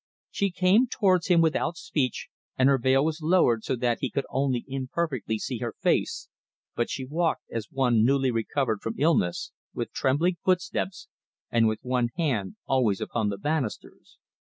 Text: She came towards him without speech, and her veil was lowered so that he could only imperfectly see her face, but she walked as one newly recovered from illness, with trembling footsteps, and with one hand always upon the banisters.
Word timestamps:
She 0.31 0.49
came 0.49 0.87
towards 0.87 1.27
him 1.27 1.41
without 1.41 1.77
speech, 1.77 2.29
and 2.57 2.67
her 2.67 2.79
veil 2.79 3.05
was 3.05 3.21
lowered 3.21 3.63
so 3.63 3.75
that 3.75 3.99
he 4.01 4.09
could 4.09 4.25
only 4.31 4.65
imperfectly 4.67 5.37
see 5.37 5.59
her 5.59 5.75
face, 5.79 6.27
but 6.75 6.89
she 6.89 7.05
walked 7.05 7.43
as 7.51 7.67
one 7.69 8.03
newly 8.03 8.31
recovered 8.31 8.81
from 8.81 8.95
illness, 8.97 9.51
with 9.75 9.93
trembling 9.93 10.37
footsteps, 10.43 11.07
and 11.51 11.67
with 11.67 11.83
one 11.83 12.09
hand 12.17 12.55
always 12.65 12.99
upon 12.99 13.29
the 13.29 13.37
banisters. 13.37 14.17